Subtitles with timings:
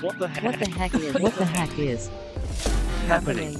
[0.00, 0.44] What the heck?
[0.44, 1.14] What the heck is?
[1.20, 2.10] What the heck is
[3.06, 3.54] happening?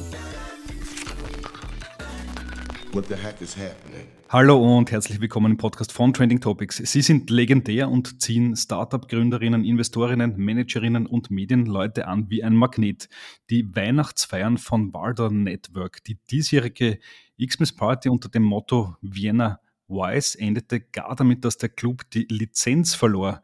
[2.92, 4.06] What the heck is happening?
[4.30, 6.78] Hallo und herzlich willkommen im Podcast von Trending Topics.
[6.78, 13.10] Sie sind legendär und ziehen Startup-Gründerinnen, Investorinnen, Managerinnen und Medienleute an wie ein Magnet.
[13.50, 17.00] Die Weihnachtsfeiern von Walder Network, die diesjährige
[17.38, 22.94] Xmas Party unter dem Motto Vienna Wise endete gar damit, dass der Club die Lizenz
[22.94, 23.42] verlor.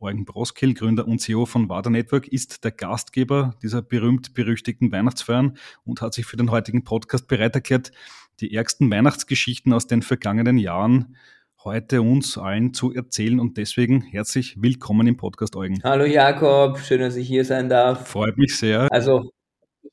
[0.00, 6.00] Eugen Broskill, Gründer und CEO von Wada Network, ist der Gastgeber dieser berühmt-berüchtigten Weihnachtsfeiern und
[6.00, 7.92] hat sich für den heutigen Podcast bereit erklärt,
[8.40, 11.16] die ärgsten Weihnachtsgeschichten aus den vergangenen Jahren
[11.64, 15.80] heute uns allen zu erzählen und deswegen herzlich willkommen im Podcast Eugen.
[15.82, 18.06] Hallo Jakob, schön, dass ich hier sein darf.
[18.06, 18.88] Freut mich sehr.
[18.92, 19.32] Also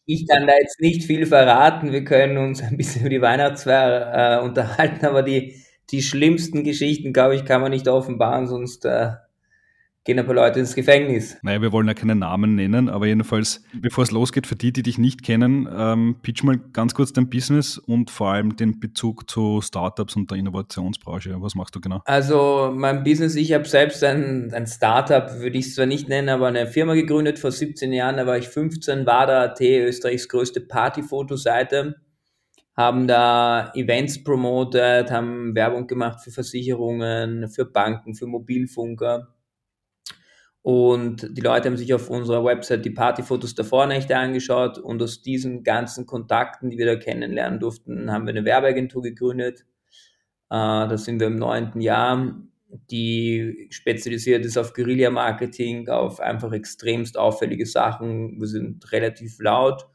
[0.06, 4.42] ich kann da jetzt nicht viel verraten, wir können uns ein bisschen über die Weihnachtsfeier
[4.42, 5.56] äh, unterhalten, aber die,
[5.92, 9.12] die schlimmsten Geschichten, glaube ich, kann man nicht offenbaren, sonst äh,
[10.06, 11.38] gehen ein paar Leute ins Gefängnis.
[11.44, 14.84] Naja, wir wollen ja keine Namen nennen, aber jedenfalls, bevor es losgeht, für die, die
[14.84, 19.30] dich nicht kennen, ähm, pitch mal ganz kurz dein Business und vor allem den Bezug
[19.30, 21.42] zu Startups und der Innovationsbranche.
[21.42, 22.02] Was machst du genau?
[22.06, 26.30] Also mein Business, ich habe selbst ein, ein Startup, würde ich es zwar nicht nennen,
[26.30, 30.28] aber eine Firma gegründet vor 17 Jahren, da war ich 15, war da AT, Österreichs
[30.28, 31.96] größte Partyfotoseite
[32.76, 39.33] haben da Events promotet, haben Werbung gemacht für Versicherungen, für Banken, für Mobilfunker
[40.64, 45.22] und die Leute haben sich auf unserer Website die Partyfotos der Vornächte angeschaut und aus
[45.22, 49.66] diesen ganzen Kontakten, die wir da kennenlernen durften, haben wir eine Werbeagentur gegründet.
[50.50, 52.34] Äh, da sind wir im neunten Jahr,
[52.90, 58.40] die spezialisiert ist auf Guerilla-Marketing, auf einfach extremst auffällige Sachen.
[58.40, 59.86] Wir sind relativ laut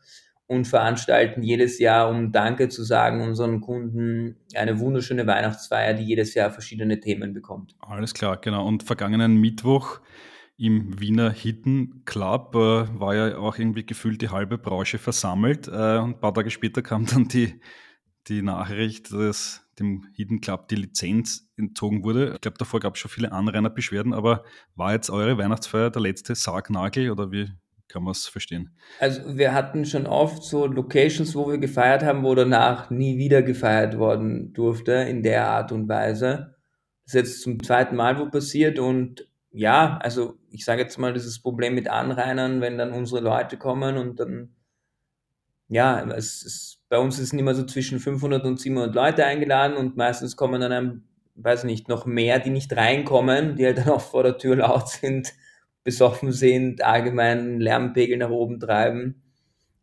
[0.48, 6.34] und veranstalten jedes Jahr, um Danke zu sagen, unseren Kunden eine wunderschöne Weihnachtsfeier, die jedes
[6.34, 7.74] Jahr verschiedene Themen bekommt.
[7.80, 8.66] Alles klar, genau.
[8.66, 10.00] Und vergangenen Mittwoch
[10.58, 15.68] im Wiener Hidden Club äh, war ja auch irgendwie gefühlt die halbe Branche versammelt.
[15.68, 17.60] Äh, und ein paar Tage später kam dann die,
[18.26, 22.32] die Nachricht, dass dem Hidden Club die Lizenz entzogen wurde.
[22.34, 24.44] Ich glaube, davor gab es schon viele Anrainerbeschwerden, aber
[24.74, 27.48] war jetzt eure Weihnachtsfeier der letzte Sargnagel oder wie
[27.86, 28.76] kann man es verstehen?
[28.98, 33.42] Also wir hatten schon oft so Locations, wo wir gefeiert haben, wo danach nie wieder
[33.42, 36.56] gefeiert worden durfte in der Art und Weise.
[37.04, 41.12] Das ist jetzt zum zweiten Mal wo passiert und ja, also ich sage jetzt mal,
[41.12, 44.54] dieses Problem mit Anrainern, wenn dann unsere Leute kommen und dann,
[45.68, 49.96] ja, es ist, bei uns sind immer so zwischen 500 und 700 Leute eingeladen und
[49.96, 51.04] meistens kommen dann,
[51.34, 54.88] weiß nicht, noch mehr, die nicht reinkommen, die halt dann auch vor der Tür laut
[54.90, 55.32] sind,
[55.84, 59.22] besoffen sind, allgemein Lärmpegel nach oben treiben.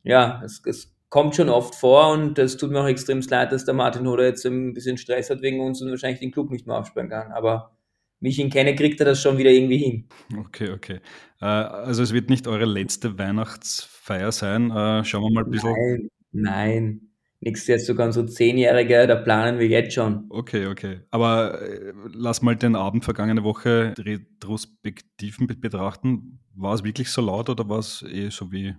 [0.04, 3.66] Ja, es, es kommt schon oft vor und es tut mir auch extrem leid, dass
[3.66, 6.68] der Martin Hoder jetzt ein bisschen Stress hat wegen uns und wahrscheinlich den Club nicht
[6.68, 7.75] mehr aufsperren kann, aber
[8.20, 10.08] wie ich ihn kenne, kriegt er das schon wieder irgendwie hin.
[10.38, 11.00] Okay, okay.
[11.42, 14.72] Äh, also es wird nicht eure letzte Weihnachtsfeier sein.
[14.72, 15.74] Äh, schauen wir mal ein bisschen.
[15.74, 17.02] Nein, nein.
[17.42, 20.26] Nächstes Jahr sogar unsere Zehnjährige, da planen wir jetzt schon.
[20.30, 21.02] Okay, okay.
[21.12, 26.40] Aber äh, lass mal den Abend vergangene Woche retrospektiven betrachten.
[26.56, 28.74] War es wirklich so laut oder war es eh so wie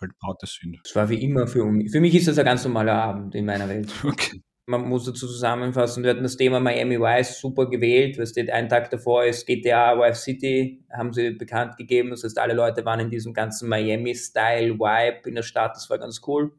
[0.00, 0.80] halt Partys sind?
[0.84, 1.92] Es war wie immer für mich.
[1.92, 3.92] Für mich ist das ein ganz normaler Abend in meiner Welt.
[4.04, 8.50] Okay man muss dazu zusammenfassen, wir hatten das Thema Miami Vice super gewählt, was steht
[8.50, 12.84] einen Tag davor ist GTA Vice City, haben sie bekannt gegeben, das heißt, alle Leute
[12.84, 16.52] waren in diesem ganzen Miami-Style-Vibe in der Stadt, das war ganz cool.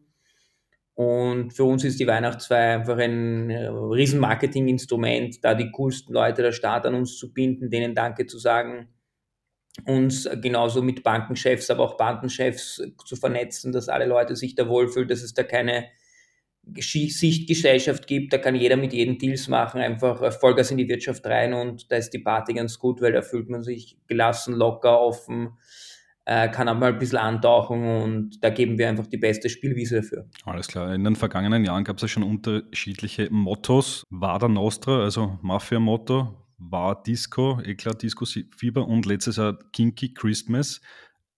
[0.94, 6.42] Und für uns ist die Weihnachtsfeier einfach ein äh, riesen Marketinginstrument, da die coolsten Leute
[6.42, 8.88] der Stadt an uns zu binden, denen Danke zu sagen,
[9.86, 15.10] uns genauso mit Bankenchefs, aber auch Bandenchefs zu vernetzen, dass alle Leute sich da wohlfühlen,
[15.10, 15.88] dass es da keine
[16.78, 21.54] Sichtgesellschaft gibt, da kann jeder mit jedem Deals machen, einfach Vollgas in die Wirtschaft rein
[21.54, 25.58] und da ist die Party ganz gut, weil da fühlt man sich gelassen, locker, offen,
[26.26, 29.98] äh, kann auch mal ein bisschen antauchen und da geben wir einfach die beste Spielwiese
[29.98, 30.28] dafür.
[30.44, 30.94] Alles klar.
[30.94, 34.04] In den vergangenen Jahren gab es ja schon unterschiedliche Mottos.
[34.10, 40.82] Vada Nostra, also Mafia-Motto, war Disco, Eklar Disco Fieber und letztes Jahr Kinky Christmas.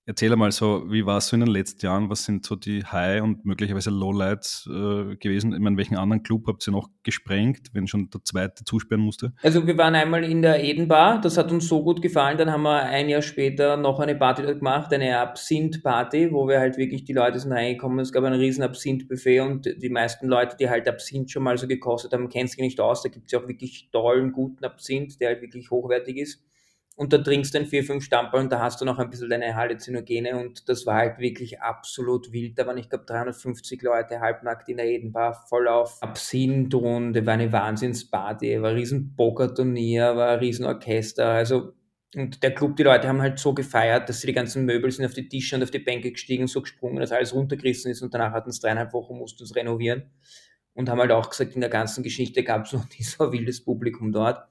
[0.10, 2.10] Erzähl mal so, wie war es so in den letzten Jahren?
[2.10, 5.52] Was sind so die High- und möglicherweise Lowlights äh, gewesen?
[5.52, 9.34] Ich meine, welchen anderen Club habt ihr noch gesprengt, wenn schon der zweite zusperren musste?
[9.44, 12.38] Also wir waren einmal in der Eden Bar, das hat uns so gut gefallen.
[12.38, 16.62] Dann haben wir ein Jahr später noch eine Party dort gemacht, eine Absinth-Party, wo wir
[16.62, 20.56] halt wirklich, die Leute sind reingekommen, es gab ein riesen Absinth-Buffet und die meisten Leute,
[20.58, 23.04] die halt Absinth schon mal so gekostet haben, kennen sich nicht aus.
[23.04, 26.48] Da gibt es ja auch wirklich tollen, guten Absinth, der halt wirklich hochwertig ist
[26.98, 29.54] und da trinkst du vier, fünf Stamperl und da hast du noch ein bisschen deine
[29.56, 32.58] Halluzinogene und das war halt wirklich absolut wild.
[32.58, 37.34] Da waren, ich glaube, 350 Leute halbnackt in der Edenbar, voll auf Absinth und war
[37.34, 41.74] eine Wahnsinnsparty, war ein riesen Pokerturnier, war ein riesen Orchester, also
[42.16, 45.06] und der Club, die Leute haben halt so gefeiert, dass sie die ganzen Möbel sind
[45.06, 48.12] auf die Tische und auf die Bänke gestiegen, so gesprungen, dass alles runtergerissen ist und
[48.12, 50.10] danach hatten es dreieinhalb Wochen, mussten es renovieren
[50.74, 53.32] und haben halt auch gesagt, in der ganzen Geschichte gab es noch nie so ein
[53.34, 54.48] wildes Publikum dort.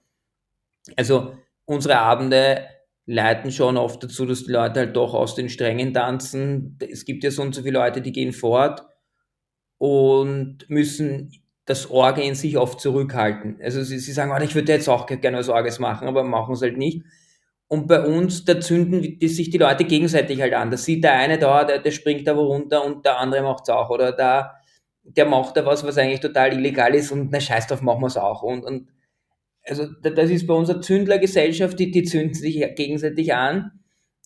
[0.95, 1.37] Also
[1.67, 2.65] unsere Abende
[3.07, 6.79] leiten schon oft dazu, dass die Leute halt doch aus den Strängen tanzen.
[6.81, 8.85] Es gibt ja so und so viele Leute, die gehen fort
[9.79, 11.31] und müssen
[11.67, 13.59] das Orge in sich oft zurückhalten.
[13.63, 16.55] Also sie, sie sagen, oh, ich würde jetzt auch gerne was Orges machen, aber machen
[16.55, 17.05] es halt nicht.
[17.69, 20.71] Und bei uns, da zünden die, sich die Leute gegenseitig halt an.
[20.71, 23.65] Da sieht der eine da, der, der springt da wo runter und der andere macht
[23.65, 23.91] es auch.
[23.91, 24.55] Oder da,
[25.03, 28.07] der macht da was, was eigentlich total illegal ist und na scheiß drauf, machen wir
[28.07, 28.43] es auch.
[28.43, 28.89] Und, und
[29.69, 33.73] also das ist bei unserer Zündlergesellschaft, die, die zünden sich gegenseitig an.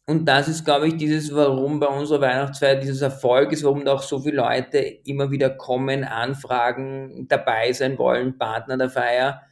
[0.07, 3.93] Und das ist, glaube ich, dieses, warum bei unserer Weihnachtsfeier dieses Erfolg ist, warum da
[3.93, 9.43] auch so viele Leute immer wieder kommen, anfragen, dabei sein wollen, Partner der Feier,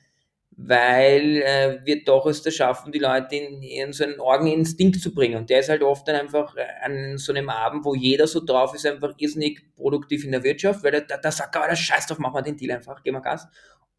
[0.57, 5.15] weil äh, wir doch es da schaffen, die Leute in, in so einen Orgeninstinkt zu
[5.15, 5.37] bringen.
[5.37, 8.75] Und der ist halt oft dann einfach an so einem Abend, wo jeder so drauf
[8.75, 12.35] ist, einfach irrsinnig produktiv in der Wirtschaft, weil da, da sagt er, scheiß drauf, machen
[12.35, 13.47] wir den Deal einfach, gehen wir Gas.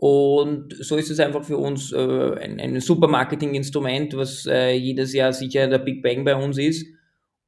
[0.01, 5.13] Und so ist es einfach für uns äh, ein, ein super Marketinginstrument, was äh, jedes
[5.13, 6.87] Jahr sicher der Big Bang bei uns ist.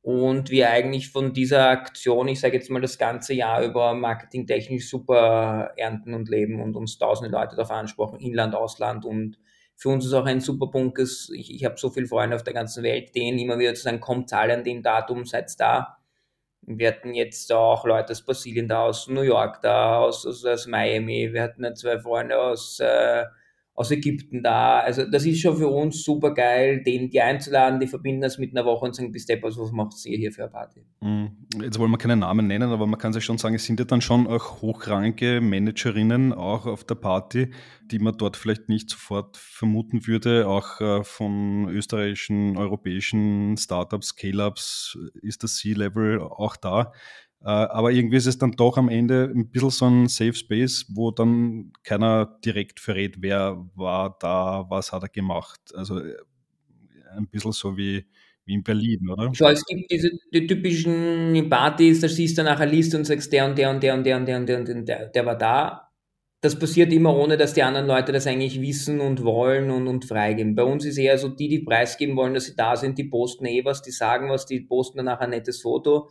[0.01, 4.89] Und wir eigentlich von dieser Aktion, ich sage jetzt mal das ganze Jahr über marketingtechnisch
[4.89, 9.05] super ernten und leben und uns tausende Leute darauf ansprechen, Inland, Ausland.
[9.05, 9.37] Und
[9.77, 12.53] für uns ist auch ein super Punkt, ich, ich habe so viele Freunde auf der
[12.53, 16.00] ganzen Welt, denen immer wieder zu sagen, kommt, zahle an dem Datum, seid da
[16.63, 20.67] wir hatten jetzt auch Leute aus Brasilien da, aus New York da, aus, aus, aus
[20.67, 21.33] Miami.
[21.33, 23.25] Wir hatten zwei Freunde aus, äh,
[23.81, 24.79] aus Ägypten da.
[24.79, 28.55] Also das ist schon für uns super geil, den die einzuladen, die verbinden das mit
[28.55, 30.85] einer Woche und sagen, bis Deppers, was macht ihr hier für eine Party?
[31.01, 31.31] Mhm.
[31.61, 33.85] Jetzt wollen wir keine Namen nennen, aber man kann sich schon sagen, es sind ja
[33.85, 37.51] dann schon auch hochrangige Managerinnen auch auf der Party,
[37.83, 40.47] die man dort vielleicht nicht sofort vermuten würde.
[40.47, 46.93] Auch äh, von österreichischen, europäischen Startups, Scale-Ups ist das C-Level auch da.
[47.43, 50.85] Äh, aber irgendwie ist es dann doch am Ende ein bisschen so ein Safe Space,
[50.89, 55.59] wo dann keiner direkt verrät, wer war da, was hat er gemacht.
[55.73, 56.17] Also äh,
[57.17, 58.05] ein bisschen so wie,
[58.45, 59.31] wie in Berlin, oder?
[59.33, 63.45] Schau, es gibt diese die typischen Partys, da siehst du nachher Liste und sagst, der
[63.47, 65.87] und der und der und der und der und der und der, der war da.
[66.43, 70.05] Das passiert immer ohne, dass die anderen Leute das eigentlich wissen und wollen und, und
[70.05, 70.55] freigeben.
[70.55, 73.45] Bei uns ist eher so, die, die preisgeben wollen, dass sie da sind, die posten
[73.45, 76.09] eh was, die sagen was, die posten danach ein nettes Foto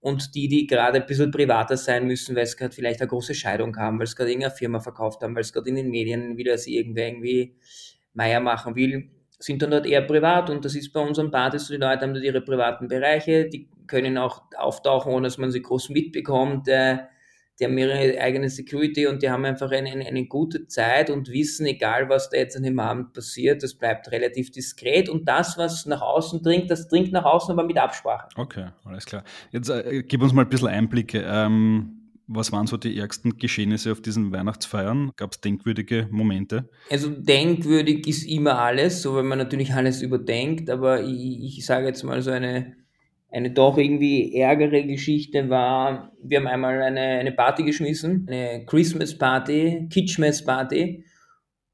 [0.00, 3.34] und die, die gerade ein bisschen privater sein müssen, weil es gerade vielleicht eine große
[3.34, 6.36] Scheidung haben, weil es gerade irgendeine Firma verkauft haben, weil es gerade in den Medien
[6.36, 7.56] wieder sie irgendwer irgendwie
[8.14, 11.74] Meier machen will, sind dann dort eher privat und das ist bei unseren Partys so,
[11.74, 15.62] die Leute haben dort ihre privaten Bereiche, die können auch auftauchen, ohne dass man sie
[15.62, 16.68] groß mitbekommt.
[16.68, 16.98] Äh,
[17.58, 21.28] die haben ihre eigene Security und die haben einfach eine, eine, eine, gute Zeit und
[21.28, 25.58] wissen, egal was da jetzt an dem Abend passiert, das bleibt relativ diskret und das,
[25.58, 28.28] was nach außen dringt, das dringt nach außen, aber mit Absprache.
[28.36, 29.24] Okay, alles klar.
[29.50, 31.24] Jetzt äh, gib uns mal ein bisschen Einblicke.
[31.26, 31.94] Ähm,
[32.28, 35.12] was waren so die ärgsten Geschehnisse auf diesen Weihnachtsfeiern?
[35.16, 36.68] Gab es denkwürdige Momente?
[36.90, 41.86] Also denkwürdig ist immer alles, so wenn man natürlich alles überdenkt, aber ich, ich sage
[41.86, 42.76] jetzt mal so eine
[43.30, 49.16] eine doch irgendwie ärgere Geschichte war, wir haben einmal eine, eine Party geschmissen, eine Christmas
[49.16, 51.04] Party, Kitschmas Party.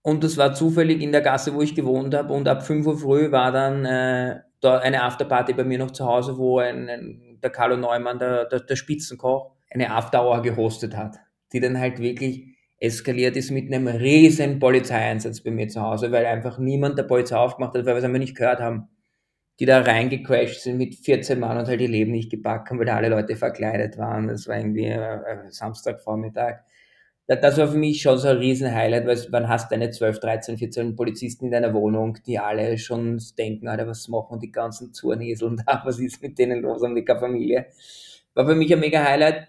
[0.02, 2.32] Und das war zufällig in der Gasse, wo ich gewohnt habe.
[2.32, 6.04] Und ab 5 Uhr früh war dann äh, da eine Afterparty bei mir noch zu
[6.04, 11.16] Hause, wo ein, ein, der Carlo Neumann, der, der, der Spitzenkoch, eine Afterhour gehostet hat,
[11.52, 16.26] die dann halt wirklich eskaliert ist mit einem riesen Polizeieinsatz bei mir zu Hause, weil
[16.26, 18.88] einfach niemand der Polizei aufgemacht hat, weil wir es einfach nicht gehört haben
[19.60, 22.88] die da reingecrashed sind mit 14 Mann und halt ihr Leben nicht gepackt haben, weil
[22.88, 24.28] alle Leute verkleidet waren.
[24.28, 26.60] Das war irgendwie äh, Samstagvormittag.
[27.26, 30.58] Das war für mich schon so ein Riesen-Highlight, weil wann hast du deine 12, 13,
[30.58, 35.62] 14 Polizisten in deiner Wohnung, die alle schon denken, Alter, was machen die ganzen Zurneseln
[35.64, 37.66] da, was ist mit denen los, haben die keine Familie.
[38.34, 39.48] War für mich ein mega Highlight.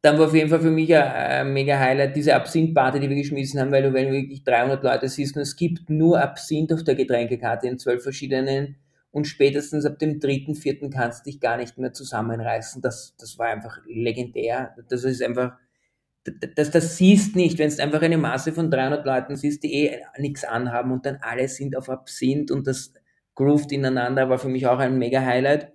[0.00, 3.16] Dann war auf jeden Fall für mich ein, ein mega Highlight diese Absinth-Party, die wir
[3.16, 6.72] geschmissen haben, weil du, wenn du wirklich 300 Leute siehst und es gibt nur Absinth
[6.72, 8.81] auf der Getränkekarte in zwölf verschiedenen
[9.12, 12.80] und spätestens ab dem dritten, vierten kannst du dich gar nicht mehr zusammenreißen.
[12.80, 14.74] Das, das war einfach legendär.
[14.88, 15.52] Das ist einfach,
[16.56, 20.00] das, das siehst nicht, wenn du einfach eine Masse von 300 Leuten siehst, die eh
[20.18, 22.94] nichts anhaben und dann alle sind auf Absinth und das
[23.34, 25.70] grooved ineinander, war für mich auch ein mega Highlight.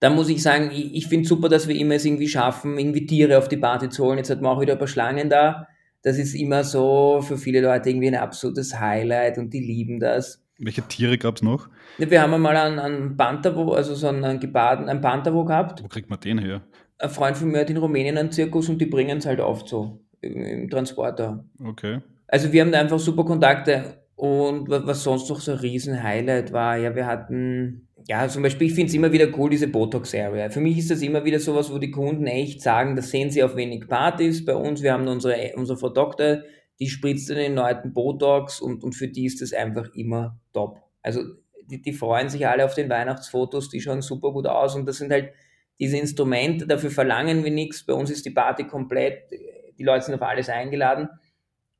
[0.00, 3.06] Da muss ich sagen, ich, ich finde super, dass wir immer es irgendwie schaffen, irgendwie
[3.06, 4.18] Tiere auf die Party zu holen.
[4.18, 5.68] Jetzt hat man auch wieder ein paar Schlangen da.
[6.02, 10.41] Das ist immer so für viele Leute irgendwie ein absolutes Highlight und die lieben das.
[10.64, 11.68] Welche Tiere gab es noch?
[11.98, 15.82] Wir haben einmal einen, einen Pantherwo, also so einen, gebaden, einen Pantherwo gehabt.
[15.82, 16.62] Wo kriegt man den her?
[16.98, 19.68] Ein Freund von mir hat in Rumänien einen Zirkus und die bringen es halt oft
[19.68, 21.44] so im, im Transporter.
[21.62, 22.00] Okay.
[22.28, 26.76] Also wir haben da einfach super Kontakte Und was sonst noch so ein Riesen-Highlight war,
[26.76, 30.48] ja, wir hatten, ja, zum Beispiel, ich finde es immer wieder cool, diese Botox-Area.
[30.50, 33.42] Für mich ist das immer wieder sowas, wo die Kunden echt sagen, das sehen sie
[33.42, 34.80] auf wenig Partys bei uns.
[34.80, 36.42] Wir haben unsere, unsere Frau Doktor,
[36.80, 40.80] die spritzt in den Leuten Botox und, und für die ist das einfach immer top.
[41.02, 41.22] Also
[41.66, 44.98] die, die freuen sich alle auf den Weihnachtsfotos, die schauen super gut aus und das
[44.98, 45.32] sind halt
[45.78, 47.84] diese Instrumente, dafür verlangen wir nichts.
[47.84, 49.30] Bei uns ist die Party komplett,
[49.78, 51.08] die Leute sind auf alles eingeladen.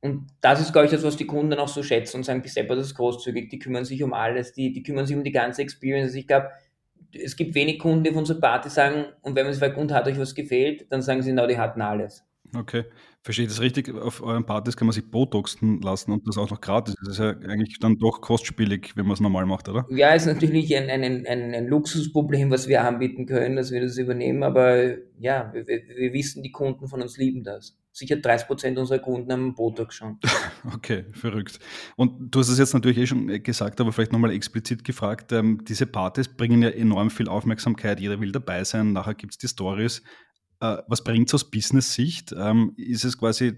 [0.01, 2.49] Und das ist, glaube ich, das, was die Kunden auch so schätzen und sagen, die
[2.49, 5.31] Seppa, das ist großzügig, die kümmern sich um alles, die, die kümmern sich um die
[5.31, 6.07] ganze Experience.
[6.07, 6.51] Also ich glaube,
[7.13, 9.93] es gibt wenig Kunden, die auf unserer Party sagen, und wenn man sich fragt, und
[9.93, 12.25] hat euch was gefehlt, dann sagen sie, na, die hatten alles.
[12.55, 12.85] Okay.
[13.23, 13.95] Verstehe ich das richtig?
[13.95, 16.95] Auf euren Partys kann man sich Botoxen lassen und das auch noch gratis.
[17.05, 19.87] Das ist ja eigentlich dann doch kostspielig, wenn man es normal macht, oder?
[19.91, 23.97] Ja, ist natürlich ein, ein, ein, ein Luxusproblem, was wir anbieten können, dass wir das
[23.97, 27.79] übernehmen, aber ja, wir, wir wissen, die Kunden von uns lieben das.
[27.93, 30.19] Sicher 30 Prozent unserer Kunden haben Botox schon.
[30.75, 31.59] Okay, verrückt.
[31.97, 35.33] Und du hast es jetzt natürlich eh schon gesagt, aber vielleicht nochmal explizit gefragt.
[35.33, 37.99] Ähm, diese Partys bringen ja enorm viel Aufmerksamkeit.
[37.99, 38.93] Jeder will dabei sein.
[38.93, 40.03] Nachher gibt es die Stories.
[40.63, 42.35] Äh, was bringt es aus Business-Sicht?
[42.39, 43.53] Ähm, ist es quasi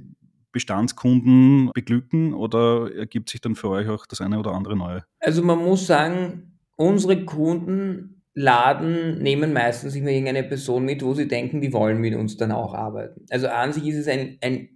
[0.52, 5.04] Bestandskunden beglücken oder ergibt sich dann für euch auch das eine oder andere neue?
[5.20, 11.28] Also man muss sagen, unsere Kunden laden, nehmen meistens immer irgendeine Person mit, wo sie
[11.28, 13.26] denken, die wollen mit uns dann auch arbeiten.
[13.30, 14.68] Also an sich ist es ein, ein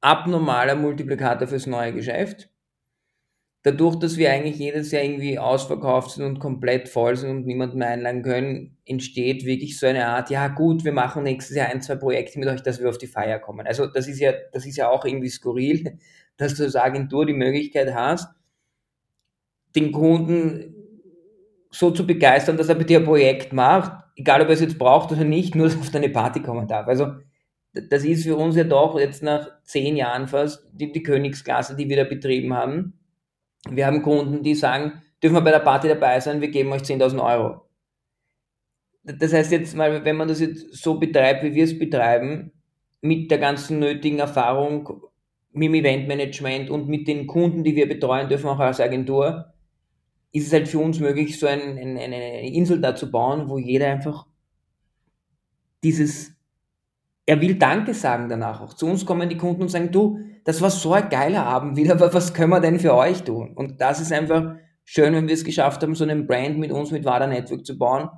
[0.00, 2.50] abnormaler Multiplikator fürs neue Geschäft
[3.66, 7.78] dadurch, dass wir eigentlich jedes Jahr irgendwie ausverkauft sind und komplett voll sind und niemanden
[7.78, 11.82] mehr einladen können, entsteht wirklich so eine Art, ja gut, wir machen nächstes Jahr ein,
[11.82, 13.66] zwei Projekte mit euch, dass wir auf die Feier kommen.
[13.66, 15.98] Also das ist ja, das ist ja auch irgendwie skurril,
[16.36, 18.32] dass du als Agentur die Möglichkeit hast,
[19.74, 20.72] den Kunden
[21.72, 24.78] so zu begeistern, dass er mit dir ein Projekt macht, egal ob er es jetzt
[24.78, 26.86] braucht oder nicht, nur dass er auf deine Party kommen darf.
[26.86, 27.14] Also
[27.72, 31.88] das ist für uns ja doch jetzt nach zehn Jahren fast die, die Königsklasse, die
[31.88, 33.00] wir da betrieben haben
[33.70, 36.82] wir haben Kunden, die sagen, dürfen wir bei der Party dabei sein, wir geben euch
[36.82, 37.62] 10.000 Euro.
[39.02, 42.52] Das heißt jetzt mal, wenn man das jetzt so betreibt, wie wir es betreiben,
[43.00, 45.02] mit der ganzen nötigen Erfahrung
[45.52, 49.54] mit dem Eventmanagement und mit den Kunden, die wir betreuen dürfen, auch als Agentur,
[50.32, 53.56] ist es halt für uns möglich, so ein, ein, eine Insel da zu bauen, wo
[53.56, 54.26] jeder einfach
[55.82, 56.34] dieses,
[57.24, 58.74] er will Danke sagen danach auch.
[58.74, 61.94] Zu uns kommen die Kunden und sagen, du, das war so ein geiler Abend wieder,
[61.94, 63.52] aber was können wir denn für euch tun?
[63.54, 66.92] Und das ist einfach schön, wenn wir es geschafft haben, so einen Brand mit uns,
[66.92, 68.08] mit Wada Network zu bauen,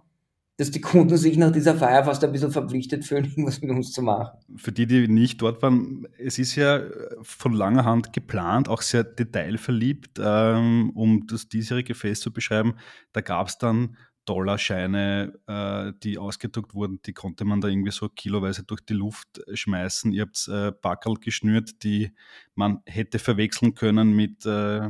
[0.58, 3.92] dass die Kunden sich nach dieser Feier fast ein bisschen verpflichtet fühlen, irgendwas mit uns
[3.92, 4.38] zu machen.
[4.56, 6.82] Für die, die nicht dort waren, es ist ja
[7.22, 12.74] von langer Hand geplant, auch sehr detailverliebt, ähm, um das diesjährige Fest zu beschreiben.
[13.14, 13.96] Da gab es dann
[14.28, 19.40] Dollarscheine, äh, die ausgedruckt wurden, die konnte man da irgendwie so kiloweise durch die Luft
[19.52, 20.12] schmeißen.
[20.12, 22.12] Ihr habt äh, Backerl geschnürt, die
[22.54, 24.88] man hätte verwechseln können mit äh,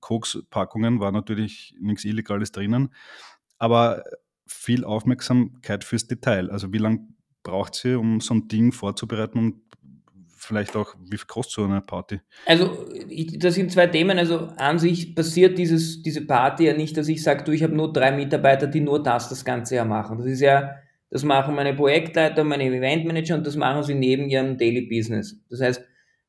[0.00, 2.94] Kokspackungen, war natürlich nichts Illegales drinnen.
[3.58, 4.04] Aber
[4.46, 6.50] viel Aufmerksamkeit fürs Detail.
[6.50, 7.08] Also wie lange
[7.42, 9.62] braucht ihr, um so ein Ding vorzubereiten und
[10.50, 12.20] vielleicht auch, wie viel kostet so eine Party?
[12.44, 14.18] Also, ich, das sind zwei Themen.
[14.18, 17.74] Also, an sich passiert dieses, diese Party ja nicht, dass ich sage, du, ich habe
[17.74, 20.18] nur drei Mitarbeiter, die nur das das ganze Jahr machen.
[20.18, 20.74] Das ist ja,
[21.08, 25.40] das machen meine Projektleiter, meine Eventmanager und das machen sie neben ihrem Daily Business.
[25.48, 25.84] Das heißt,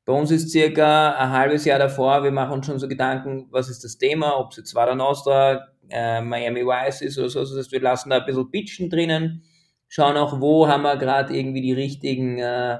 [0.05, 3.69] bei uns ist circa ein halbes Jahr davor, wir machen uns schon so Gedanken, was
[3.69, 7.41] ist das Thema, ob es jetzt Vada Nostra, äh, Miami Vice ist oder so.
[7.41, 9.43] Das heißt, wir lassen da ein bisschen pitchen drinnen,
[9.87, 12.79] schauen auch, wo haben wir gerade irgendwie die richtigen äh,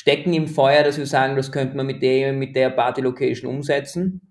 [0.00, 4.22] stecken im Feuer, dass wir sagen, das könnte man mit der, mit der Party-Location umsetzen.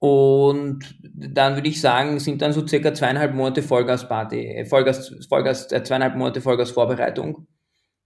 [0.00, 0.80] Und
[1.14, 5.80] dann würde ich sagen, sind dann so circa zweieinhalb Monate Vollgas-Party, äh, Vollgas, Vollgas, äh,
[5.84, 7.46] zweieinhalb Monate Vollgas-Vorbereitung,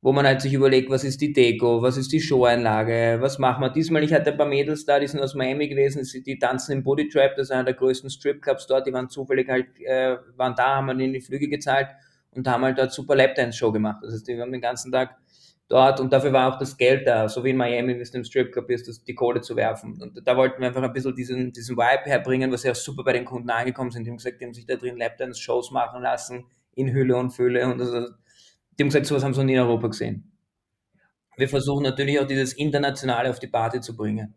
[0.02, 3.62] wo man halt sich überlegt, was ist die Deko, was ist die Show-Einlage, was machen
[3.62, 3.70] wir.
[3.70, 6.82] Diesmal, ich hatte ein paar Mädels da, die sind aus Miami gewesen, die tanzen im
[6.82, 10.54] Booty Trap, das ist einer der größten Stripclubs dort, die waren zufällig halt, äh, waren
[10.54, 11.88] da, haben ihnen die Flüge gezahlt
[12.32, 14.00] und haben halt dort super Lapdance-Show gemacht.
[14.02, 15.16] Das heißt, die haben den ganzen Tag
[15.70, 18.24] dort und dafür war auch das Geld da, so wie in Miami, wie es im
[18.24, 20.02] Stripclub ist, das, die Kohle zu werfen.
[20.02, 23.14] Und da wollten wir einfach ein bisschen diesen, diesen Vibe herbringen, was ja super bei
[23.14, 24.04] den Kunden angekommen sind.
[24.04, 27.64] Die haben gesagt, die haben sich da drin Lapdance-Shows machen lassen, in Hülle und Fülle
[27.66, 28.08] und also,
[28.78, 30.32] die haben gesagt, sowas haben sie noch nie in Europa gesehen.
[31.36, 34.34] Wir versuchen natürlich auch dieses Internationale auf die Party zu bringen.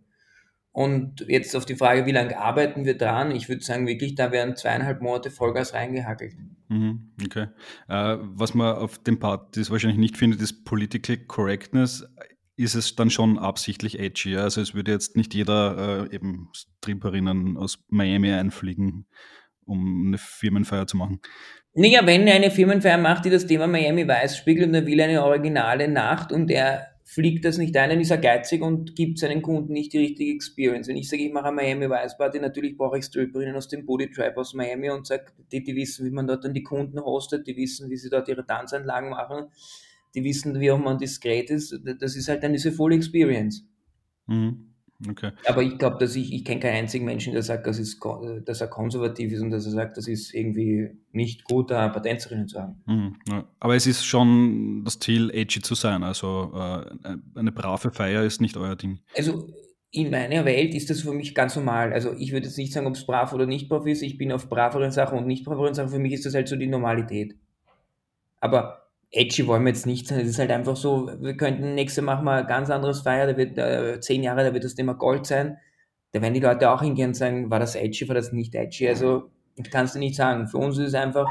[0.74, 3.30] Und jetzt auf die Frage, wie lange arbeiten wir dran?
[3.30, 6.34] Ich würde sagen, wirklich, da werden zweieinhalb Monate Vollgas reingehackelt.
[6.68, 7.48] Mhm, okay.
[7.88, 12.08] Äh, was man auf dem Part das wahrscheinlich nicht findet, ist Political Correctness.
[12.56, 14.36] Ist es dann schon absichtlich edgy?
[14.36, 19.06] Also es würde jetzt nicht jeder äh, eben Stripperinnen aus Miami einfliegen,
[19.66, 21.22] um eine Firmenfeier zu machen.
[21.76, 25.24] Naja, wenn eine Firmenfeier macht, die das Thema Miami weiß spiegelt und er will eine
[25.24, 29.44] originale Nacht und er fliegt das nicht ein, dann ist er geizig und gibt seinen
[29.44, 30.88] Kunden nicht die richtige Experience.
[30.88, 33.86] Wenn ich sage, ich mache eine Miami Vice Party, natürlich brauche ich Stripperinnen aus dem
[33.86, 37.00] Booty Tribe aus Miami und sage, die, die wissen, wie man dort dann die Kunden
[37.00, 39.46] hostet, die wissen, wie sie dort ihre Tanzanlagen machen,
[40.16, 41.80] die wissen, wie auch man diskret ist.
[42.00, 43.64] Das ist halt dann diese Full Experience.
[44.26, 44.73] Mhm.
[45.10, 45.32] Okay.
[45.46, 48.00] Aber ich glaube, dass ich, ich kenne keinen einzigen Menschen, der sagt, das ist,
[48.46, 52.48] dass er konservativ ist und dass er sagt, das ist irgendwie nicht gut, da Patenzerinnen
[52.48, 52.82] zu haben.
[52.86, 53.46] Mhm, ja.
[53.60, 56.04] Aber es ist schon das Ziel, edgy zu sein.
[56.04, 59.00] Also äh, eine brave Feier ist nicht euer Ding.
[59.18, 59.48] Also
[59.92, 61.94] in meiner Welt ist das für mich ganz normal.
[61.94, 64.02] Also ich würde jetzt nicht sagen, ob es brav oder nicht brav ist.
[64.02, 65.90] Ich bin auf braveren Sachen und nicht braveren Sachen.
[65.90, 67.36] Für mich ist das halt so die Normalität.
[68.40, 68.83] Aber
[69.14, 70.20] edgy wollen wir jetzt nicht sein.
[70.20, 73.38] Es ist halt einfach so, wir könnten nächste machen wir ein ganz anderes Feier, da
[73.38, 75.58] wird äh, zehn Jahre, da wird das Thema Gold sein.
[76.12, 78.88] Da werden die Leute auch hingehen und sagen, war das edgy, war das nicht edgy?
[78.88, 80.48] Also, ich kann es dir nicht sagen.
[80.48, 81.28] Für uns ist es einfach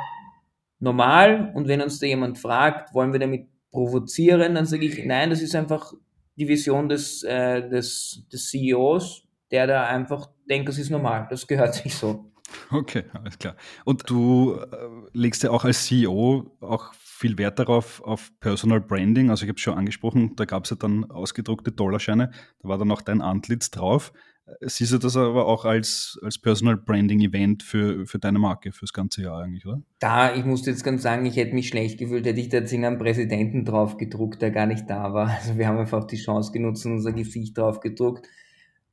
[0.78, 5.30] normal und wenn uns da jemand fragt, wollen wir damit provozieren, dann sage ich, nein,
[5.30, 5.92] das ist einfach
[6.36, 11.46] die Vision des, äh, des, des CEOs, der da einfach denkt, das ist normal, das
[11.46, 12.32] gehört sich so.
[12.70, 13.56] Okay, alles klar.
[13.84, 14.66] Und du äh,
[15.12, 19.30] legst ja auch als CEO auch viel Wert darauf, auf Personal Branding.
[19.30, 22.78] Also ich habe es schon angesprochen, da gab es ja dann ausgedruckte Dollarscheine, da war
[22.78, 24.12] dann auch dein Antlitz drauf.
[24.60, 28.92] Siehst du das aber auch als, als Personal Branding Event für, für deine Marke, fürs
[28.92, 29.82] ganze Jahr eigentlich, oder?
[30.00, 32.74] Da, ich musste jetzt ganz sagen, ich hätte mich schlecht gefühlt, hätte ich da jetzt
[32.74, 35.28] einen Präsidenten drauf gedruckt, der gar nicht da war.
[35.38, 38.26] Also wir haben einfach die Chance genutzt und unser Gesicht drauf gedruckt.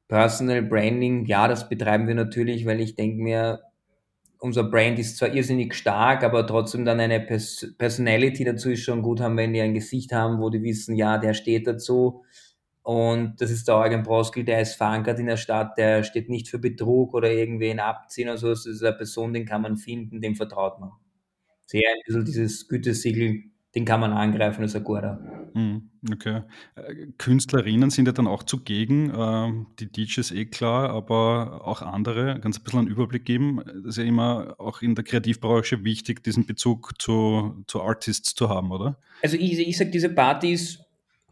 [0.07, 3.59] Personal Branding, ja, das betreiben wir natürlich, weil ich denke mir,
[4.39, 9.01] unser Brand ist zwar irrsinnig stark, aber trotzdem dann eine Pers Personality dazu ist schon
[9.01, 12.23] gut haben, wenn die ein Gesicht haben, wo die wissen, ja, der steht dazu.
[12.81, 16.47] Und das ist der Eugen Broskil, der ist verankert in der Stadt, der steht nicht
[16.47, 18.49] für Betrug oder irgendwen abziehen oder so.
[18.49, 20.91] Das ist eine Person, den kann man finden, dem vertraut man.
[21.65, 23.43] Sehr ein bisschen dieses Gütesiegel
[23.75, 25.19] den kann man angreifen als Agora.
[25.53, 26.41] Hm, okay.
[26.75, 32.39] Äh, Künstlerinnen sind ja dann auch zugegen, ähm, die DJs eh klar, aber auch andere,
[32.39, 33.61] ganz ein bisschen einen Überblick geben.
[33.65, 38.49] Das ist ja immer auch in der Kreativbranche wichtig, diesen Bezug zu, zu Artists zu
[38.49, 38.97] haben, oder?
[39.21, 40.79] Also ich, ich sage, diese Party ist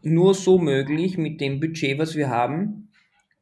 [0.02, 2.88] nur so möglich mit dem Budget, was wir haben,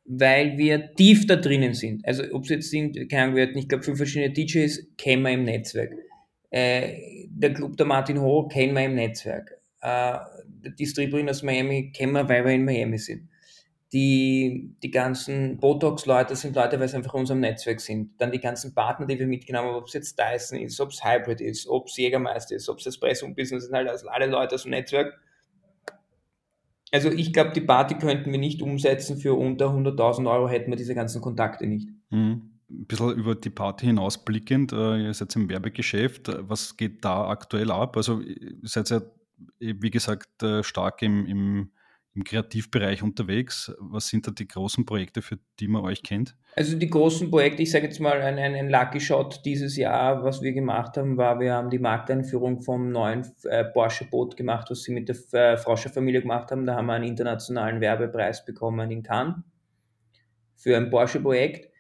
[0.07, 2.07] weil wir tief da drinnen sind.
[2.07, 5.31] Also ob es jetzt sind, keine Ahnung, wir hatten, ich glaube, fünf verschiedene DJs, wir
[5.31, 5.93] im Netzwerk.
[6.51, 9.59] Äh, der Club der Martin Ho kennen wir im Netzwerk.
[9.81, 10.19] Äh,
[10.79, 13.29] die Stripperin aus Miami kennen wir, weil wir in Miami sind.
[13.93, 18.21] Die, die ganzen Botox-Leute sind Leute, weil sie einfach in unserem Netzwerk sind.
[18.21, 21.05] Dann die ganzen Partner, die wir mitgenommen haben, ob es jetzt Dyson ist, ob es
[21.05, 24.57] Hybrid ist, ob es Jägermeister ist, ob es Espresso Business sind, halt also alle Leute
[24.57, 25.19] aus dem Netzwerk.
[26.91, 30.77] Also ich glaube, die Party könnten wir nicht umsetzen für unter 100.000 Euro, hätten wir
[30.77, 31.89] diese ganzen Kontakte nicht.
[32.11, 37.29] Mhm ein bisschen über die Party hinausblickend, äh, ihr seid im Werbegeschäft, was geht da
[37.29, 37.97] aktuell ab?
[37.97, 39.03] Also ihr seid ja,
[39.59, 41.71] wie gesagt, äh, stark im, im,
[42.15, 43.73] im Kreativbereich unterwegs.
[43.79, 46.37] Was sind da die großen Projekte, für die man euch kennt?
[46.57, 50.25] Also die großen Projekte, ich sage jetzt mal ein, ein, ein, Lucky Shot dieses Jahr,
[50.25, 54.83] was wir gemacht haben, war, wir haben die Markteinführung vom neuen äh, Porsche-Boot gemacht, was
[54.83, 56.67] sie mit der äh, Frauscher-Familie gemacht haben.
[56.67, 59.37] Da haben wir einen internationalen Werbepreis bekommen in Cannes
[60.57, 61.71] für ein Porsche-Projekt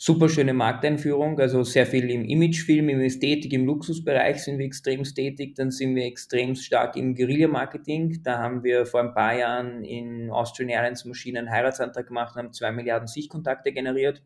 [0.00, 5.02] super schöne Markteinführung, also sehr viel im Imagefilm, im Ästhetik, im Luxusbereich sind wir extrem
[5.02, 8.22] tätig, dann sind wir extrem stark im Guerilla-Marketing.
[8.22, 12.42] Da haben wir vor ein paar Jahren in Austrian Airlines Maschinen einen Heiratsantrag gemacht und
[12.44, 14.22] haben zwei Milliarden Sichtkontakte generiert.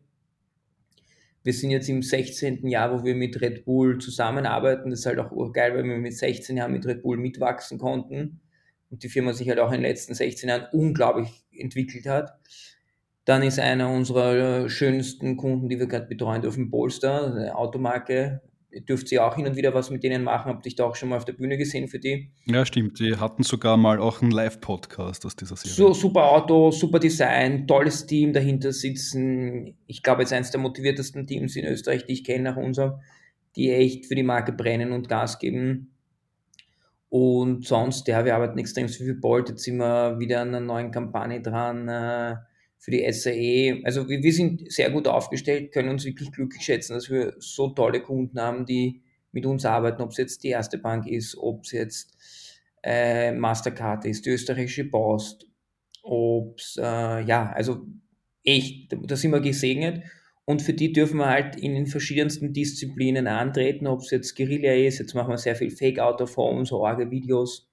[1.41, 2.67] Wir sind jetzt im 16.
[2.67, 4.91] Jahr, wo wir mit Red Bull zusammenarbeiten.
[4.91, 8.41] Das ist halt auch geil, weil wir mit 16 Jahren mit Red Bull mitwachsen konnten
[8.91, 12.39] und die Firma sich halt auch in den letzten 16 Jahren unglaublich entwickelt hat.
[13.25, 18.41] Dann ist einer unserer schönsten Kunden, die wir gerade betreuen dürfen, Polestar, eine Automarke.
[18.69, 20.51] Ihr dürft sie auch hin und wieder was mit denen machen.
[20.51, 22.31] Habt ihr da auch schon mal auf der Bühne gesehen für die?
[22.45, 22.99] Ja, stimmt.
[22.99, 25.75] Die hatten sogar mal auch einen Live-Podcast aus dieser Serie.
[25.75, 29.77] So, super Auto, super Design, tolles Team dahinter sitzen.
[29.85, 32.93] Ich glaube, jetzt eines der motiviertesten Teams in Österreich, die ich kenne nach unserem,
[33.55, 35.93] die echt für die Marke brennen und Gas geben.
[37.09, 39.49] Und sonst, ja, wir arbeiten extrem viel Bolt.
[39.49, 41.87] Jetzt sind wir wieder an einer neuen Kampagne dran.
[42.83, 43.81] Für die SAE.
[43.85, 47.69] Also wir, wir sind sehr gut aufgestellt, können uns wirklich glücklich schätzen, dass wir so
[47.69, 51.63] tolle Kunden haben, die mit uns arbeiten, ob es jetzt die Erste Bank ist, ob
[51.63, 52.13] es jetzt
[52.83, 55.47] äh, Mastercard ist, die österreichische Post,
[56.01, 57.87] ob es, äh, ja, also
[58.43, 60.03] echt, da sind wir gesegnet.
[60.43, 64.73] Und für die dürfen wir halt in den verschiedensten Disziplinen antreten, ob es jetzt Guerilla
[64.73, 67.72] ist, jetzt machen wir sehr viel Fake-Out of Home, so arge Videos,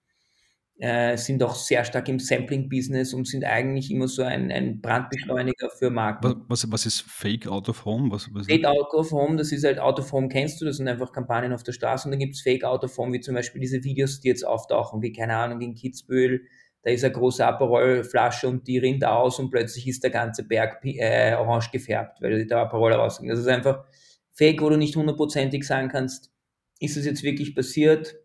[0.80, 5.70] äh, sind auch sehr stark im Sampling-Business und sind eigentlich immer so ein, ein Brandbeschleuniger
[5.70, 6.44] für Marken.
[6.48, 8.10] Was, was ist Fake Out of Home?
[8.10, 10.78] Was, was Fake Out of Home, das ist halt Out of Home, kennst du, das
[10.78, 13.20] sind einfach Kampagnen auf der Straße und dann gibt es Fake Out of Home, wie
[13.20, 16.42] zum Beispiel diese Videos, die jetzt auftauchen, wie keine Ahnung, in Kitzbühel
[16.82, 20.80] da ist eine große Aperol-Flasche und die rinnt aus und plötzlich ist der ganze Berg
[20.84, 23.28] äh, orange gefärbt, weil der Aperol rausging.
[23.28, 23.84] Das ist einfach
[24.32, 26.32] Fake, wo du nicht hundertprozentig sagen kannst,
[26.78, 28.16] ist es jetzt wirklich passiert?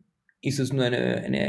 [0.45, 1.39] Ist es nur eine, eine,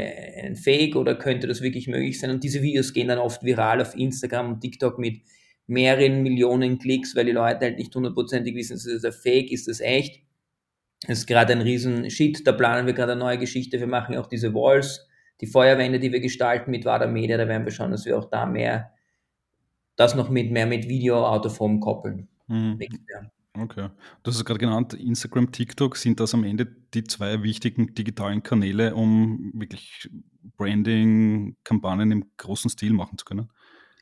[0.43, 2.31] ein Fake oder könnte das wirklich möglich sein?
[2.31, 5.21] Und diese Videos gehen dann oft viral auf Instagram und TikTok mit
[5.67, 9.67] mehreren Millionen Klicks, weil die Leute halt nicht hundertprozentig wissen, ist das ein Fake, ist
[9.67, 10.23] das echt?
[11.05, 14.17] Das ist gerade ein riesen Shit, da planen wir gerade eine neue Geschichte, wir machen
[14.17, 15.07] auch diese Walls,
[15.41, 18.29] die Feuerwände, die wir gestalten mit Wada Media, da werden wir schauen, dass wir auch
[18.29, 18.93] da mehr,
[19.95, 22.29] das noch mit mehr mit Video out of home koppeln.
[22.47, 22.79] Mhm.
[23.59, 23.89] Okay.
[24.23, 28.43] Du hast es gerade genannt, Instagram, TikTok, sind das am Ende die zwei wichtigen digitalen
[28.43, 30.09] Kanäle, um wirklich
[30.57, 33.49] Branding-Kampagnen im großen Stil machen zu können?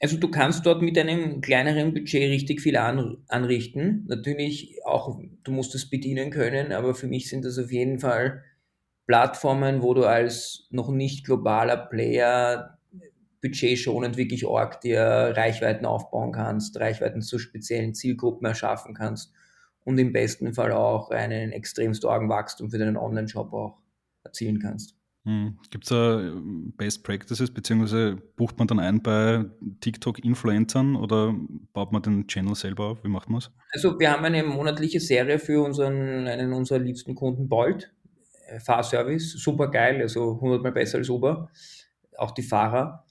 [0.01, 4.05] Also du kannst dort mit einem kleineren Budget richtig viel an, anrichten.
[4.07, 8.43] Natürlich auch, du musst es bedienen können, aber für mich sind das auf jeden Fall
[9.07, 12.77] Plattformen, wo du als noch nicht globaler Player
[13.41, 15.01] budgetschonend wirklich org dir
[15.35, 19.31] Reichweiten aufbauen kannst, Reichweiten zu speziellen Zielgruppen erschaffen kannst
[19.85, 23.77] und im besten Fall auch einen extremst starken Wachstum für deinen Online-Shop auch
[24.23, 24.97] erzielen kannst.
[25.25, 25.57] Hm.
[25.71, 26.33] Gibt es da
[26.77, 29.45] Best Practices, beziehungsweise bucht man dann ein bei
[29.81, 31.33] TikTok-Influencern oder
[31.73, 33.03] baut man den Channel selber auf?
[33.03, 33.51] Wie macht man es?
[33.71, 37.91] Also wir haben eine monatliche Serie für unseren, einen unserer liebsten Kunden, Bolt,
[38.47, 41.49] äh, Fahrservice, super geil, also hundertmal besser als Uber,
[42.17, 43.05] auch die Fahrer.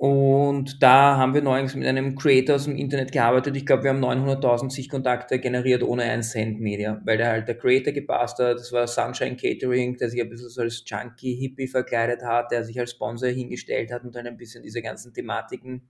[0.00, 3.54] Und da haben wir neulich mit einem Creator aus dem Internet gearbeitet.
[3.54, 7.58] Ich glaube, wir haben 900.000 Sichtkontakte generiert ohne einen Cent Media, weil der halt der
[7.58, 8.58] Creator gepasst hat.
[8.58, 12.64] Das war Sunshine Catering, der sich ein bisschen so als Junkie Hippie verkleidet hat, der
[12.64, 15.82] sich als Sponsor hingestellt hat und dann ein bisschen diese ganzen Thematiken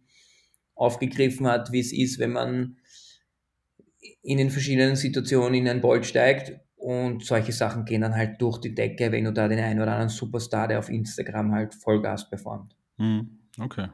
[0.75, 2.79] aufgegriffen hat, wie es ist, wenn man
[4.23, 6.59] in den verschiedenen Situationen in ein Bolt steigt.
[6.75, 9.92] Und solche Sachen gehen dann halt durch die Decke, wenn du da den einen oder
[9.92, 12.75] anderen Superstar, der auf Instagram halt Vollgas performt.
[12.99, 13.87] Hm, okay.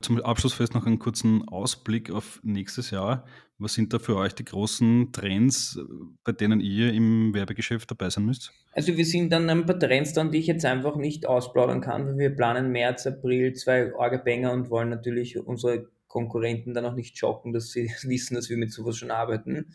[0.00, 3.24] Zum Abschluss vielleicht noch einen kurzen Ausblick auf nächstes Jahr.
[3.58, 5.78] Was sind da für euch die großen Trends,
[6.24, 8.52] bei denen ihr im Werbegeschäft dabei sein müsst?
[8.72, 12.06] Also wir sind dann ein paar Trends dann, die ich jetzt einfach nicht ausplaudern kann,
[12.06, 17.16] weil wir planen März, April zwei Orgabanger und wollen natürlich unsere Konkurrenten dann auch nicht
[17.16, 19.74] schocken, dass sie wissen, dass wir mit sowas schon arbeiten.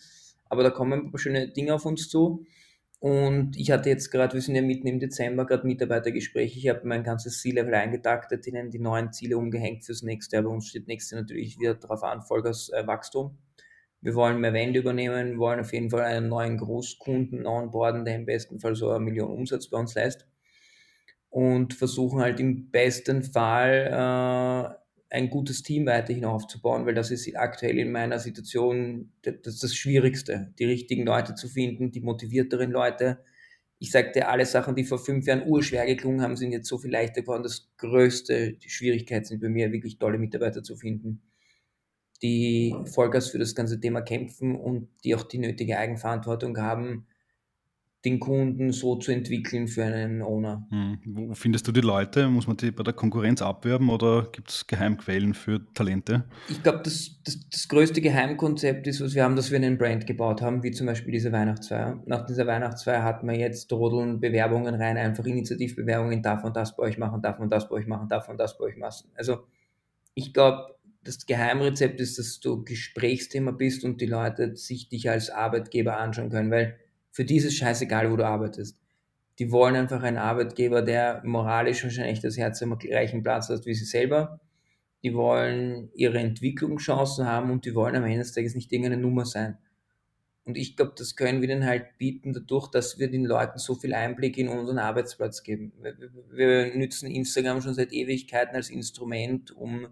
[0.49, 2.45] Aber da kommen ein paar schöne Dinge auf uns zu.
[2.99, 6.57] Und ich hatte jetzt gerade, wir sind ja mitten im Dezember, gerade Mitarbeitergespräche.
[6.57, 10.39] Ich habe mein ganzes C-Level eingetaktet, ihnen die neuen Ziele umgehängt fürs nächste.
[10.39, 13.37] Aber uns steht nächste natürlich wieder darauf an, Vollgas äh, Wachstum.
[14.01, 18.25] Wir wollen mehr Wände übernehmen, wollen auf jeden Fall einen neuen Großkunden onboarden, der im
[18.25, 20.27] besten Fall so eine Million Umsatz bei uns leistet.
[21.29, 27.33] Und versuchen halt im besten Fall äh, ein gutes Team weiterhin aufzubauen, weil das ist
[27.35, 33.19] aktuell in meiner Situation das, das Schwierigste, die richtigen Leute zu finden, die motivierteren Leute.
[33.79, 36.91] Ich sagte, alle Sachen, die vor fünf Jahren urschwer geklungen haben, sind jetzt so viel
[36.91, 37.43] leichter geworden.
[37.43, 41.21] Das größte, die Schwierigkeit sind bei mir, wirklich tolle Mitarbeiter zu finden,
[42.21, 47.07] die Vollgas für das ganze Thema kämpfen und die auch die nötige Eigenverantwortung haben,
[48.07, 50.65] den Kunden so zu entwickeln für einen Owner.
[50.69, 50.99] Hm.
[51.05, 52.29] Wo findest du die Leute?
[52.29, 56.23] Muss man die bei der Konkurrenz abwerben oder gibt es Geheimquellen für Talente?
[56.47, 60.07] Ich glaube, das, das, das, größte Geheimkonzept ist, was wir haben, dass wir einen Brand
[60.07, 62.01] gebaut haben, wie zum Beispiel diese Weihnachtsfeier.
[62.05, 66.83] Nach dieser Weihnachtsfeier hat man jetzt rodeln Bewerbungen rein, einfach Initiativbewerbungen, darf man das bei
[66.83, 69.09] euch machen, darf man das bei euch machen, darf man das bei euch machen.
[69.15, 69.39] Also
[70.13, 75.29] ich glaube, das Geheimrezept ist, dass du Gesprächsthema bist und die Leute sich dich als
[75.29, 76.77] Arbeitgeber anschauen können, weil
[77.17, 78.77] für die ist es scheißegal, wo du arbeitest.
[79.39, 83.73] Die wollen einfach einen Arbeitgeber, der moralisch wahrscheinlich das Herz am gleichen Platz hat wie
[83.73, 84.39] sie selber.
[85.01, 89.25] Die wollen ihre Entwicklungschancen haben und die wollen am Ende des Tages nicht irgendeine Nummer
[89.25, 89.57] sein.
[90.45, 93.73] Und ich glaube, das können wir denen halt bieten, dadurch, dass wir den Leuten so
[93.73, 95.73] viel Einblick in unseren Arbeitsplatz geben.
[96.29, 99.87] Wir nützen Instagram schon seit Ewigkeiten als Instrument, um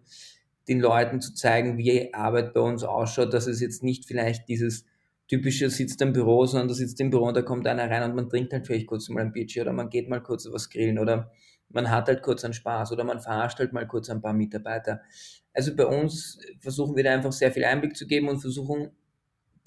[0.68, 4.86] den Leuten zu zeigen, wie Arbeit bei uns ausschaut, dass es jetzt nicht vielleicht dieses
[5.28, 8.16] typischer sitzt im Büro, sondern da sitzt im Büro und da kommt einer rein und
[8.16, 11.00] man trinkt halt vielleicht kurz mal ein Bierchen oder man geht mal kurz was grillen
[11.00, 11.32] oder
[11.70, 15.02] man hat halt kurz einen Spaß oder man verarscht halt mal kurz ein paar Mitarbeiter.
[15.54, 18.92] Also bei uns versuchen wir da einfach sehr viel Einblick zu geben und versuchen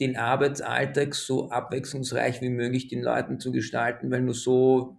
[0.00, 4.98] den Arbeitsalltag so abwechslungsreich wie möglich den Leuten zu gestalten, weil nur so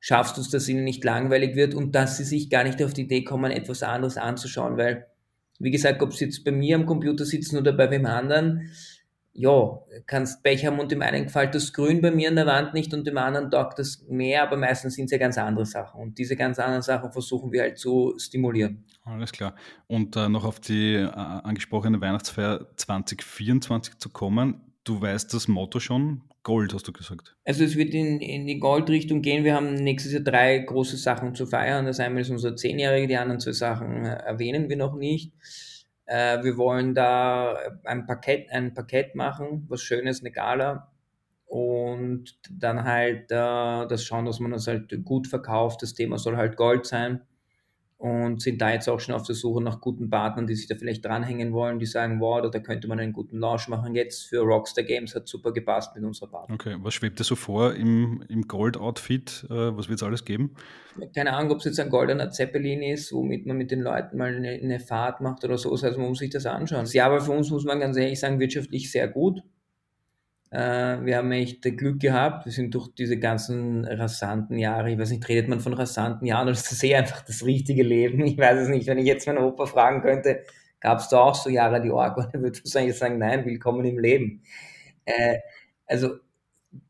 [0.00, 2.94] schaffst du es, dass ihnen nicht langweilig wird und dass sie sich gar nicht auf
[2.94, 5.06] die Idee kommen, etwas anderes anzuschauen, weil,
[5.58, 8.70] wie gesagt, ob sie jetzt bei mir am Computer sitzen oder bei wem anderen,
[9.34, 12.74] ja, kannst Pech haben und dem einen gefällt das Grün bei mir an der Wand
[12.74, 16.00] nicht und dem anderen taugt das mehr, aber meistens sind es ja ganz andere Sachen.
[16.00, 18.84] Und diese ganz anderen Sachen versuchen wir halt zu stimulieren.
[19.04, 19.54] Alles klar.
[19.86, 24.60] Und äh, noch auf die äh, angesprochene Weihnachtsfeier 2024 zu kommen.
[24.84, 27.36] du weißt das Motto schon, Gold, hast du gesagt.
[27.44, 29.44] Also es wird in, in die Goldrichtung gehen.
[29.44, 31.86] Wir haben nächstes Jahr drei große Sachen zu feiern.
[31.86, 35.32] Das einmal ist unser Zehnjährige, die anderen zwei Sachen erwähnen wir noch nicht.
[36.12, 40.92] Äh, wir wollen da ein Paket, ein Paket machen, was Schönes, eine Gala.
[41.46, 45.82] Und dann halt äh, das schauen, dass man das halt gut verkauft.
[45.82, 47.22] Das Thema soll halt Gold sein
[48.02, 50.74] und sind da jetzt auch schon auf der Suche nach guten Partnern, die sich da
[50.74, 53.94] vielleicht dranhängen wollen, die sagen, wow, da könnte man einen guten Launch machen.
[53.94, 56.52] Jetzt für Rockstar Games hat super gepasst mit unserer Partner.
[56.52, 59.46] Okay, was schwebt dir so vor im, im Gold-Outfit?
[59.48, 60.56] Äh, was wird es alles geben?
[61.14, 64.34] Keine Ahnung, ob es jetzt ein goldener Zeppelin ist, womit man mit den Leuten mal
[64.34, 65.70] eine, eine Fahrt macht oder so.
[65.70, 66.86] Also man muss sich das anschauen.
[66.86, 69.42] Jahr war für uns, muss man ganz ehrlich sagen, wirtschaftlich sehr gut.
[70.52, 72.44] Äh, wir haben echt Glück gehabt.
[72.44, 76.42] Wir sind durch diese ganzen rasanten Jahre, ich weiß nicht, redet man von rasanten Jahren
[76.42, 78.20] oder ist das eh einfach das richtige Leben?
[78.26, 78.86] Ich weiß es nicht.
[78.86, 80.42] Wenn ich jetzt meinen Opa fragen könnte,
[80.78, 83.84] gab es da auch so Jahre, die Org, und er würde wahrscheinlich sagen, nein, willkommen
[83.86, 84.42] im Leben.
[85.06, 85.38] Äh,
[85.86, 86.08] also,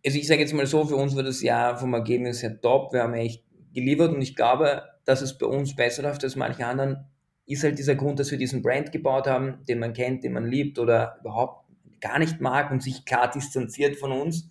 [0.04, 2.92] also ich sage jetzt mal so, für uns war das Jahr vom Ergebnis her top.
[2.92, 6.66] Wir haben echt geliefert und ich glaube, dass es bei uns besser läuft als manche
[6.66, 7.06] anderen,
[7.46, 10.46] ist halt dieser Grund, dass wir diesen Brand gebaut haben, den man kennt, den man
[10.46, 11.61] liebt oder überhaupt
[12.02, 14.50] gar nicht mag und sich klar distanziert von uns.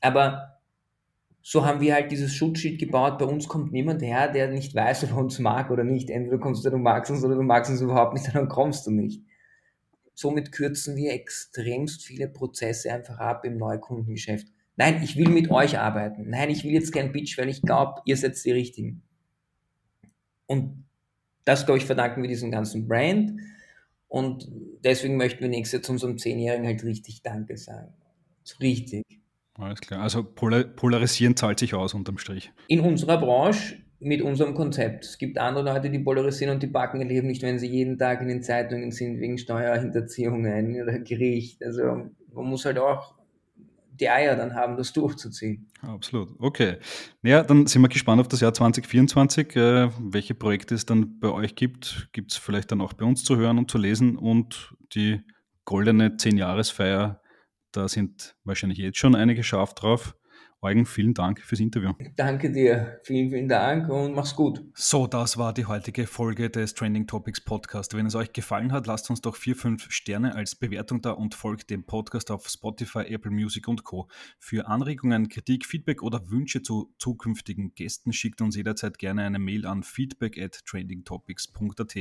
[0.00, 0.60] Aber
[1.42, 3.18] so haben wir halt dieses Schutzschild gebaut.
[3.18, 6.08] Bei uns kommt niemand her, der nicht weiß, ob er uns mag oder nicht.
[6.10, 8.90] Entweder kommst du, du magst uns oder du magst uns überhaupt nicht, dann kommst du
[8.90, 9.22] nicht.
[10.14, 14.48] Somit kürzen wir extremst viele Prozesse einfach ab im Neukundengeschäft.
[14.76, 16.28] Nein, ich will mit euch arbeiten.
[16.28, 19.02] Nein, ich will jetzt kein Pitch, weil ich glaube, ihr seid die Richtigen.
[20.46, 20.84] Und
[21.44, 23.32] das, glaube ich, verdanken wir diesem ganzen Brand.
[24.10, 24.48] Und
[24.82, 27.94] deswegen möchten wir nächstes Jahr zu unserem Zehnjährigen halt richtig Danke sagen.
[28.42, 29.04] So richtig.
[29.54, 30.02] Alles klar.
[30.02, 32.50] Also polarisieren zahlt sich aus unterm Strich.
[32.66, 35.04] In unserer Branche mit unserem Konzept.
[35.04, 37.98] Es gibt andere Leute, die polarisieren und die backen ihr Leben nicht, wenn sie jeden
[37.98, 41.62] Tag in den Zeitungen sind wegen Steuerhinterziehungen oder Gericht.
[41.62, 43.14] Also man muss halt auch
[44.00, 45.68] die Eier dann haben, das durchzuziehen.
[45.82, 46.30] Absolut.
[46.38, 46.78] Okay.
[47.22, 51.28] Naja, dann sind wir gespannt auf das Jahr 2024, äh, welche Projekte es dann bei
[51.28, 52.08] euch gibt.
[52.12, 55.20] Gibt es vielleicht dann auch bei uns zu hören und zu lesen und die
[55.64, 57.20] goldene 10-Jahresfeier,
[57.72, 60.16] da sind wahrscheinlich jetzt schon einige scharf drauf.
[60.62, 61.94] Eugen, vielen Dank fürs Interview.
[62.16, 64.62] Danke dir, vielen, vielen Dank und mach's gut.
[64.74, 67.96] So, das war die heutige Folge des Trending Topics Podcast.
[67.96, 71.34] Wenn es euch gefallen hat, lasst uns doch vier, fünf Sterne als Bewertung da und
[71.34, 74.08] folgt dem Podcast auf Spotify, Apple Music und Co.
[74.38, 79.64] Für Anregungen, Kritik, Feedback oder Wünsche zu zukünftigen Gästen schickt uns jederzeit gerne eine Mail
[79.64, 81.96] an feedback at trendingtopics.at.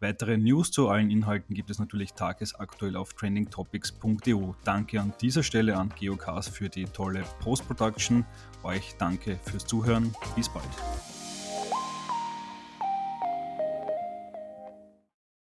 [0.00, 4.52] Weitere News zu allen Inhalten gibt es natürlich tagesaktuell auf trendingtopics.eu.
[4.64, 8.24] Danke an dieser Stelle an Geocast für die tolle Postproduktion Production.
[8.62, 10.14] Euch danke fürs Zuhören.
[10.36, 10.64] Bis bald.